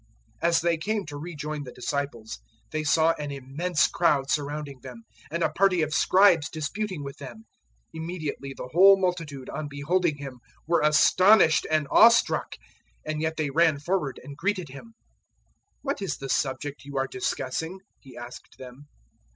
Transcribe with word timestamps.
009:014 0.41 0.49
As 0.49 0.61
they 0.61 0.77
came 0.77 1.05
to 1.05 1.15
rejoin 1.15 1.63
the 1.63 1.71
disciples, 1.71 2.39
they 2.71 2.83
saw 2.83 3.13
an 3.19 3.29
immense 3.29 3.85
crowd 3.87 4.31
surrounding 4.31 4.79
them 4.81 5.03
and 5.29 5.43
a 5.43 5.51
party 5.51 5.83
of 5.83 5.93
Scribes 5.93 6.49
disputing 6.49 7.03
with 7.03 7.17
them. 7.17 7.45
009:015 7.95 8.01
Immediately 8.03 8.53
the 8.57 8.69
whole 8.73 8.99
multitude 8.99 9.47
on 9.51 9.67
beholding 9.67 10.17
Him 10.17 10.39
were 10.65 10.81
astonished 10.81 11.67
and 11.69 11.87
awe 11.91 12.09
struck, 12.09 12.55
and 13.05 13.21
yet 13.21 13.37
they 13.37 13.51
ran 13.51 13.77
forward 13.77 14.19
and 14.23 14.35
greeted 14.35 14.69
Him. 14.69 14.85
009:016 14.87 14.91
"What 15.83 16.01
is 16.01 16.17
the 16.17 16.29
subject 16.29 16.83
you 16.83 16.97
are 16.97 17.05
discussing?" 17.05 17.81
He 17.99 18.17
asked 18.17 18.57
them. 18.57 18.87